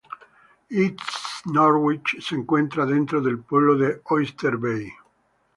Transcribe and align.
East 0.83 1.45
Norwich 1.45 2.17
se 2.21 2.33
encuentra 2.33 2.87
dentro 2.87 3.21
del 3.21 3.37
pueblo 3.39 3.77
de 3.77 4.01
Oyster 4.05 4.57
Bay. 4.57 4.91